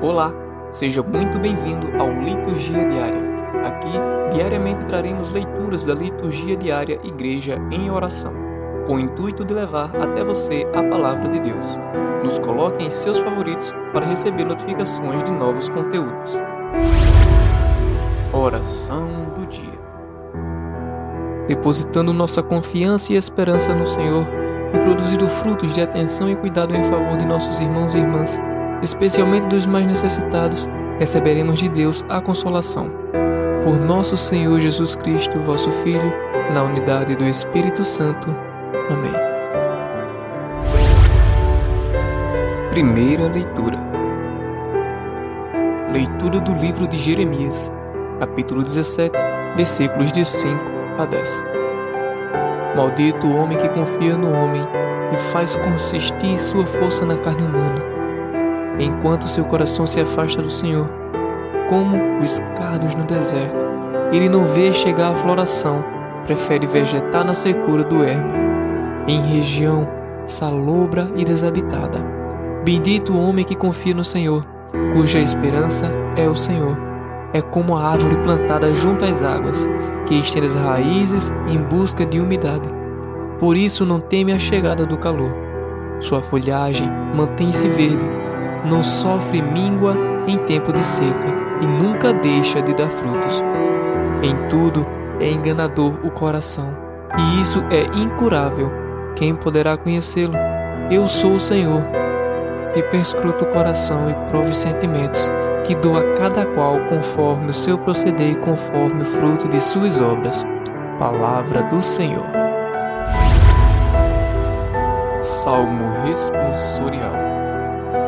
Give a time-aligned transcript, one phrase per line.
[0.00, 0.32] Olá,
[0.70, 3.20] seja muito bem-vindo ao Liturgia Diária.
[3.64, 3.90] Aqui,
[4.32, 8.32] diariamente traremos leituras da Liturgia Diária Igreja em Oração,
[8.86, 11.66] com o intuito de levar até você a palavra de Deus.
[12.22, 16.34] Nos coloque em seus favoritos para receber notificações de novos conteúdos.
[18.32, 19.78] Oração do Dia
[21.48, 24.26] Depositando nossa confiança e esperança no Senhor
[24.72, 28.38] e produzindo frutos de atenção e cuidado em favor de nossos irmãos e irmãs,
[28.82, 30.68] especialmente dos mais necessitados,
[30.98, 32.90] receberemos de Deus a consolação.
[33.62, 36.12] Por nosso Senhor Jesus Cristo, vosso Filho,
[36.52, 38.28] na unidade do Espírito Santo.
[38.90, 39.28] Amém.
[42.70, 43.78] Primeira leitura.
[45.92, 47.72] Leitura do livro de Jeremias,
[48.20, 49.16] capítulo 17,
[49.56, 50.64] versículos de 5
[50.98, 51.44] a 10.
[52.76, 54.62] Maldito o homem que confia no homem
[55.12, 57.87] e faz consistir sua força na carne humana
[58.78, 60.88] enquanto seu coração se afasta do Senhor,
[61.68, 63.66] como os cardos no deserto.
[64.12, 65.84] Ele não vê chegar a floração,
[66.24, 68.32] prefere vegetar na secura do ermo,
[69.06, 69.88] em região
[70.26, 71.98] salobra e desabitada.
[72.64, 74.44] Bendito o homem que confia no Senhor,
[74.92, 76.76] cuja esperança é o Senhor.
[77.32, 79.66] É como a árvore plantada junto às águas,
[80.06, 82.68] que estende as raízes em busca de umidade.
[83.38, 85.34] Por isso não teme a chegada do calor.
[86.00, 88.17] Sua folhagem mantém-se verde
[88.64, 91.28] não sofre míngua em tempo de seca
[91.60, 93.42] e nunca deixa de dar frutos.
[94.22, 94.86] Em tudo
[95.20, 96.76] é enganador o coração,
[97.18, 98.70] e isso é incurável.
[99.16, 100.34] Quem poderá conhecê-lo?
[100.90, 101.82] Eu sou o Senhor,
[102.72, 105.28] que perscruto o coração e provo os sentimentos,
[105.64, 110.00] que dou a cada qual conforme o seu proceder e conforme o fruto de suas
[110.00, 110.44] obras.
[110.98, 112.26] Palavra do Senhor.
[115.20, 117.27] Salmo responsorial.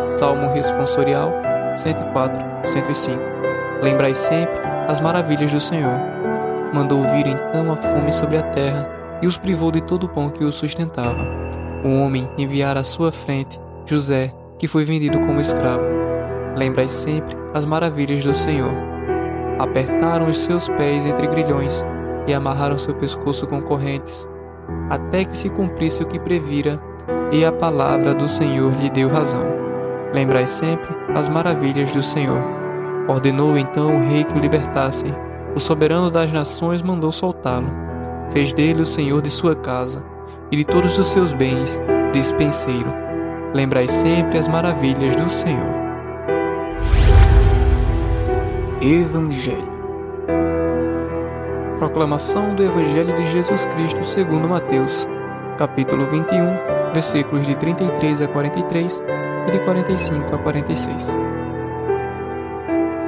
[0.00, 1.32] Salmo responsorial
[1.72, 3.20] 104, 105.
[3.82, 5.98] Lembrai sempre as maravilhas do Senhor.
[6.72, 8.88] Mandou vir então a fome sobre a terra
[9.20, 11.18] e os privou de todo o pão que os sustentava.
[11.84, 15.84] O homem enviara à sua frente José, que foi vendido como escravo.
[16.56, 18.72] Lembrai sempre as maravilhas do Senhor.
[19.58, 21.84] Apertaram os seus pés entre grilhões
[22.28, 24.28] e amarraram seu pescoço com correntes,
[24.90, 26.80] até que se cumprisse o que previra,
[27.32, 29.67] e a palavra do Senhor lhe deu razão.
[30.12, 32.42] Lembrai sempre as maravilhas do Senhor.
[33.08, 35.06] Ordenou então o rei que o libertasse.
[35.54, 37.68] O soberano das nações mandou soltá-lo.
[38.30, 40.04] Fez dele o senhor de sua casa
[40.50, 41.80] e de todos os seus bens
[42.12, 42.92] despenseiro.
[43.54, 45.88] Lembrai sempre as maravilhas do Senhor.
[48.80, 49.78] Evangelho
[51.78, 55.08] Proclamação do Evangelho de Jesus Cristo segundo Mateus,
[55.56, 59.00] capítulo 21, versículos de 33 a 43
[59.50, 61.16] de 45 a 46.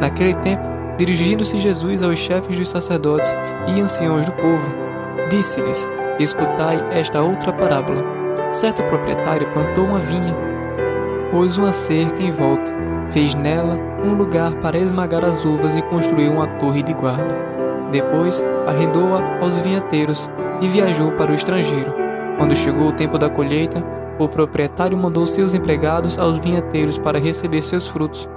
[0.00, 0.62] Naquele tempo,
[0.96, 3.36] dirigindo-se Jesus aos chefes dos sacerdotes
[3.68, 4.70] e anciãos do povo,
[5.30, 5.88] disse-lhes:
[6.18, 8.02] Escutai esta outra parábola.
[8.50, 10.34] Certo proprietário plantou uma vinha,
[11.30, 12.72] pôs uma cerca em volta,
[13.10, 17.36] fez nela um lugar para esmagar as uvas e construiu uma torre de guarda.
[17.90, 20.30] Depois, arrendou-a aos vinhateiros
[20.62, 21.94] e viajou para o estrangeiro.
[22.38, 23.82] Quando chegou o tempo da colheita,
[24.18, 28.28] o proprietário mandou seus empregados aos vinhateiros para receber seus frutos.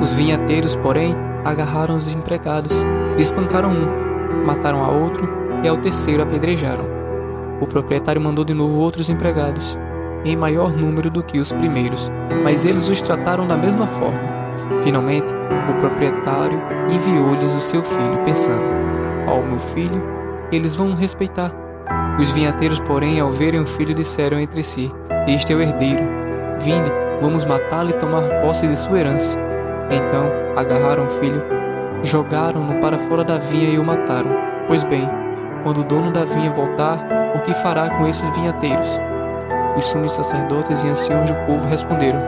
[0.00, 1.14] Os vinhateiros, porém,
[1.44, 2.82] agarraram os empregados,
[3.16, 5.28] espancaram um, mataram a outro
[5.62, 6.84] e ao terceiro apedrejaram.
[7.60, 9.78] O proprietário mandou de novo outros empregados,
[10.24, 12.10] em maior número do que os primeiros,
[12.42, 14.40] mas eles os trataram da mesma forma.
[14.82, 15.32] Finalmente,
[15.70, 18.64] o proprietário enviou-lhes o seu filho, pensando:
[19.26, 20.02] Ao meu filho,
[20.50, 21.52] eles vão respeitar.
[22.20, 24.92] Os vinhateiros, porém, ao verem o filho, disseram entre si:
[25.26, 26.02] Este é o herdeiro.
[26.58, 29.38] Vinde, vamos matá-lo e tomar posse de sua herança.
[29.90, 31.42] Então agarraram o filho,
[32.02, 34.36] jogaram-no para fora da vinha e o mataram.
[34.68, 35.08] Pois bem,
[35.62, 36.98] quando o dono da vinha voltar,
[37.34, 39.00] o que fará com esses vinhateiros?
[39.74, 42.20] Os sumos sacerdotes e anciãos do povo responderam: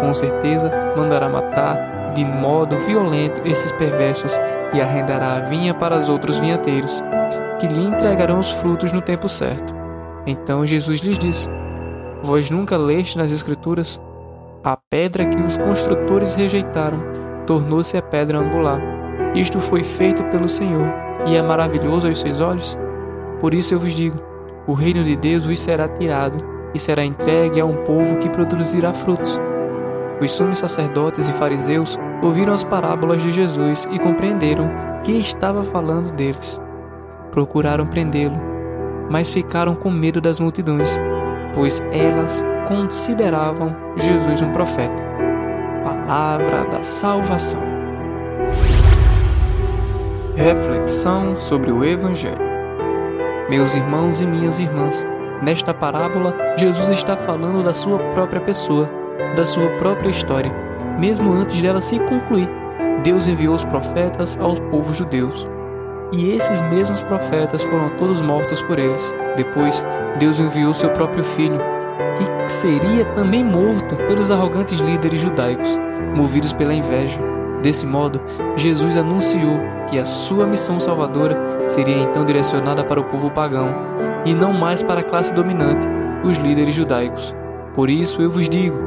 [0.00, 4.38] Com certeza mandará matar de modo violento esses perversos
[4.72, 7.02] e arrendará a vinha para os outros vinhateiros
[7.62, 9.72] que lhe entregarão os frutos no tempo certo.
[10.26, 11.48] Então Jesus lhes disse:
[12.20, 14.02] Vós nunca leste nas Escrituras?
[14.64, 16.98] A pedra que os construtores rejeitaram
[17.46, 18.80] tornou-se a pedra angular.
[19.36, 20.92] Isto foi feito pelo Senhor
[21.24, 22.76] e é maravilhoso aos seus olhos?
[23.38, 24.18] Por isso eu vos digo:
[24.66, 26.44] o reino de Deus vos será tirado
[26.74, 29.40] e será entregue a um povo que produzirá frutos.
[30.20, 34.68] Os sumos sacerdotes e fariseus ouviram as parábolas de Jesus e compreenderam
[35.04, 36.60] que estava falando deles
[37.32, 38.36] procuraram prendê-lo,
[39.10, 41.00] mas ficaram com medo das multidões,
[41.52, 45.02] pois elas consideravam Jesus um profeta.
[45.82, 47.60] Palavra da salvação.
[50.36, 52.52] Reflexão sobre o Evangelho.
[53.50, 55.04] Meus irmãos e minhas irmãs,
[55.42, 58.88] nesta parábola, Jesus está falando da sua própria pessoa,
[59.34, 60.52] da sua própria história.
[60.98, 62.48] Mesmo antes dela se concluir,
[63.02, 65.51] Deus enviou os profetas aos povos judeus.
[66.12, 69.14] E esses mesmos profetas foram todos mortos por eles.
[69.36, 69.84] Depois,
[70.18, 71.58] Deus enviou seu próprio filho,
[72.16, 75.78] que seria também morto pelos arrogantes líderes judaicos,
[76.14, 77.18] movidos pela inveja.
[77.62, 78.20] Desse modo,
[78.56, 83.68] Jesus anunciou que a sua missão salvadora seria então direcionada para o povo pagão
[84.26, 85.86] e não mais para a classe dominante,
[86.24, 87.34] os líderes judaicos.
[87.72, 88.78] Por isso eu vos digo: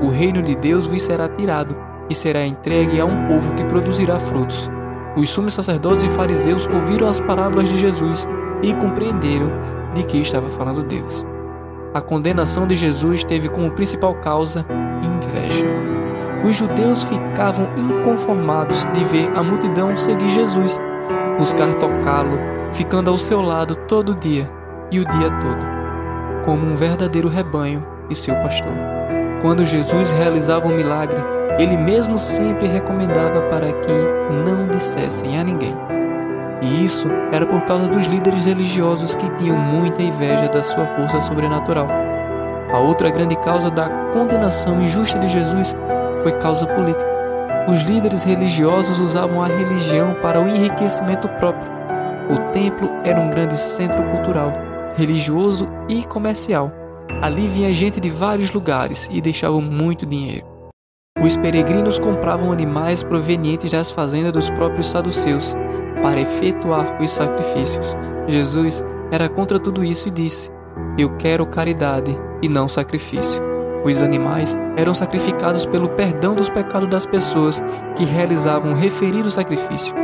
[0.00, 1.76] o reino de Deus vos será tirado
[2.08, 4.70] e será entregue a um povo que produzirá frutos.
[5.16, 8.26] Os sumos sacerdotes e fariseus ouviram as palavras de Jesus
[8.62, 9.50] e compreenderam
[9.94, 11.26] de que estava falando deles.
[11.92, 14.64] A condenação de Jesus teve como principal causa
[15.02, 15.66] inveja.
[16.42, 20.78] Os judeus ficavam inconformados de ver a multidão seguir Jesus,
[21.38, 22.38] buscar tocá-lo,
[22.72, 24.50] ficando ao seu lado todo dia
[24.90, 28.72] e o dia todo, como um verdadeiro rebanho e seu pastor.
[29.42, 31.20] Quando Jesus realizava um milagre,
[31.58, 33.92] ele mesmo sempre recomendava para que
[34.44, 35.74] não dissessem a ninguém.
[36.62, 41.20] E isso era por causa dos líderes religiosos que tinham muita inveja da sua força
[41.20, 41.88] sobrenatural.
[42.72, 45.74] A outra grande causa da condenação injusta de Jesus
[46.22, 47.10] foi causa política.
[47.68, 51.70] Os líderes religiosos usavam a religião para o enriquecimento próprio.
[52.30, 54.52] O templo era um grande centro cultural,
[54.96, 56.72] religioso e comercial.
[57.20, 60.51] Ali vinha gente de vários lugares e deixavam muito dinheiro.
[61.22, 65.54] Os peregrinos compravam animais provenientes das fazendas dos próprios saduceus
[66.02, 67.96] para efetuar os sacrifícios.
[68.26, 70.50] Jesus era contra tudo isso e disse:
[70.98, 72.10] Eu quero caridade
[72.42, 73.40] e não sacrifício.
[73.84, 77.62] Os animais eram sacrificados pelo perdão dos pecados das pessoas
[77.96, 79.94] que realizavam o referido sacrifício.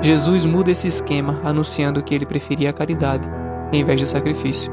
[0.00, 3.28] Jesus muda esse esquema, anunciando que ele preferia a caridade
[3.72, 4.72] em vez do sacrifício.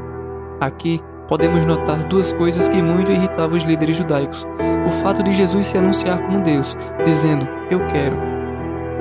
[0.60, 4.46] Aqui podemos notar duas coisas que muito irritavam os líderes judaicos:
[4.86, 8.18] o fato de Jesus se anunciar como Deus, dizendo eu quero,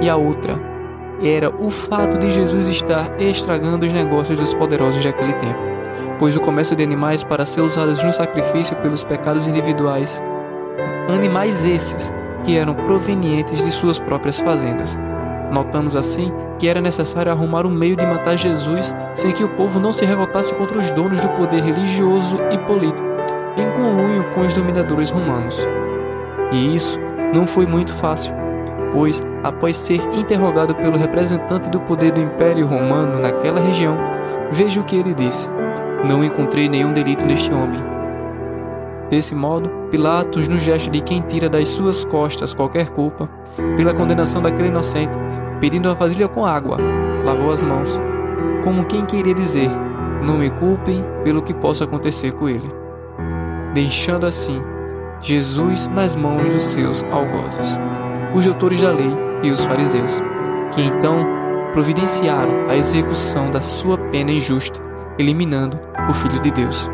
[0.00, 0.54] e a outra
[1.22, 5.60] era o fato de Jesus estar estragando os negócios dos poderosos daquele tempo,
[6.18, 10.22] pois o comércio de animais para ser usados no sacrifício pelos pecados individuais,
[11.08, 12.12] animais esses
[12.42, 14.98] que eram provenientes de suas próprias fazendas.
[15.52, 19.78] Notamos assim que era necessário arrumar um meio de matar Jesus sem que o povo
[19.78, 23.06] não se revoltasse contra os donos do poder religioso e político,
[23.56, 25.66] em conluio com os dominadores romanos.
[26.52, 26.98] E isso
[27.34, 28.34] não foi muito fácil,
[28.92, 33.98] pois, após ser interrogado pelo representante do poder do Império Romano naquela região,
[34.50, 35.48] veja o que ele disse:
[36.08, 37.93] Não encontrei nenhum delito neste homem.
[39.14, 43.30] Desse modo, Pilatos, no gesto de quem tira das suas costas qualquer culpa,
[43.76, 45.16] pela condenação daquele inocente,
[45.60, 46.78] pedindo a vasilha com água,
[47.24, 48.00] lavou as mãos,
[48.64, 49.70] como quem queria dizer:
[50.20, 52.68] Não me culpem pelo que possa acontecer com ele.
[53.72, 54.60] Deixando assim
[55.20, 57.78] Jesus nas mãos dos seus algozes
[58.34, 60.18] os doutores da lei e os fariseus,
[60.72, 61.24] que então
[61.72, 64.82] providenciaram a execução da sua pena injusta,
[65.20, 65.78] eliminando
[66.10, 66.90] o Filho de Deus.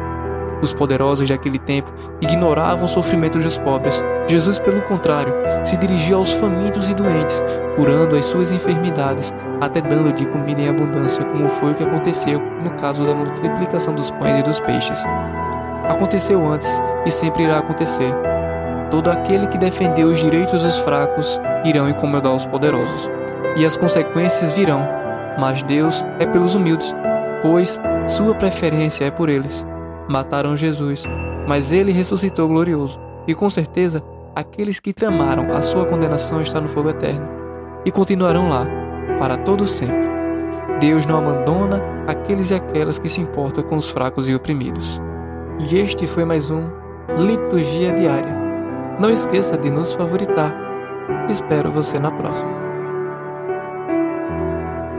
[0.63, 4.03] Os poderosos daquele tempo ignoravam o sofrimento dos pobres.
[4.27, 5.33] Jesus, pelo contrário,
[5.65, 7.43] se dirigiu aos famintos e doentes,
[7.77, 12.41] curando as suas enfermidades, até dando de comida em abundância, como foi o que aconteceu
[12.63, 15.05] no caso da multiplicação dos pães e dos peixes.
[15.89, 18.15] Aconteceu antes e sempre irá acontecer
[18.91, 23.09] Todo aquele que defender os direitos dos fracos irão incomodar os poderosos,
[23.57, 24.87] e as consequências virão,
[25.39, 26.93] mas Deus é pelos humildes,
[27.41, 29.65] pois sua preferência é por eles.
[30.11, 31.05] Mataram Jesus,
[31.47, 34.03] mas ele ressuscitou glorioso, e com certeza
[34.35, 37.29] aqueles que tramaram a sua condenação estão no fogo eterno,
[37.87, 38.67] e continuarão lá,
[39.19, 40.11] para todo sempre.
[40.81, 45.01] Deus não abandona aqueles e aquelas que se importam com os fracos e oprimidos.
[45.71, 46.69] E este foi mais um
[47.17, 48.41] Liturgia Diária
[49.01, 50.55] não esqueça de nos favoritar.
[51.31, 52.60] Espero você na próxima.